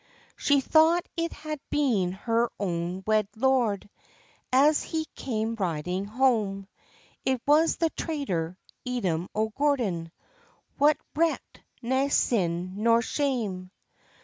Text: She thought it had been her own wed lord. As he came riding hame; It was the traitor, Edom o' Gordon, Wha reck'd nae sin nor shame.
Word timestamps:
She 0.35 0.61
thought 0.61 1.07
it 1.15 1.31
had 1.31 1.59
been 1.69 2.13
her 2.13 2.49
own 2.59 3.03
wed 3.05 3.27
lord. 3.35 3.87
As 4.51 4.81
he 4.81 5.05
came 5.13 5.53
riding 5.53 6.05
hame; 6.05 6.65
It 7.23 7.39
was 7.45 7.75
the 7.77 7.91
traitor, 7.91 8.57
Edom 8.83 9.29
o' 9.35 9.49
Gordon, 9.49 10.11
Wha 10.79 10.93
reck'd 11.15 11.61
nae 11.83 12.07
sin 12.07 12.73
nor 12.81 13.03
shame. 13.03 13.69